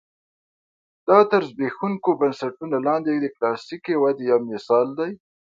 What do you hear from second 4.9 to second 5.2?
دی.